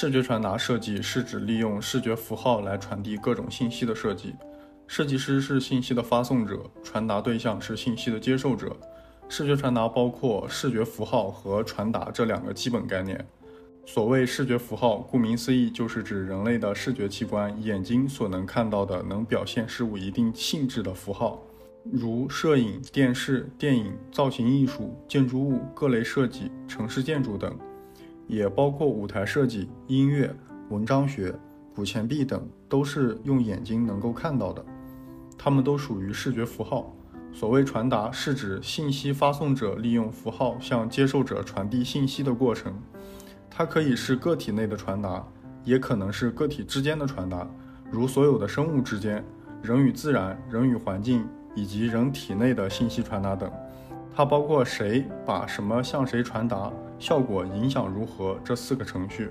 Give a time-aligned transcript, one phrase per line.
[0.00, 4.32] 视觉传达设计是指利用视觉符号来传递各种信息的设计。
[4.86, 8.76] 设计师是信息的发送者，传达对象是信息的接受者。
[9.28, 13.26] 视觉传达包括视觉符号和传达这两个基本概念。
[13.86, 21.42] 所谓视觉符号，顾名思义，就是指人类的视觉器官眼睛所能看到的能表现事物一定性质的符号，
[21.90, 27.58] 如摄影、电视、电影、造型艺术、建筑物、各类设计、城市建筑等，
[28.28, 30.32] 也包括舞台设计、音乐、
[30.68, 31.34] 文章学、
[31.74, 34.64] 古钱币等，都是用眼睛能够看到的。
[35.36, 36.94] 它们都属于视觉符号。
[37.32, 42.72] 所谓传达，是指信息发送者利用符号向接受者传递信息的过程。
[43.50, 45.26] 它可以是个体内的传达，
[45.64, 47.48] 也可能是个体之间的传达，
[47.90, 49.24] 如所有的生物之间、
[49.62, 53.50] 人与自然、人与环境以及人体内的信息传达等。
[54.18, 59.30] 它包括谁把什么向谁传达、效果影响如何这四个程序。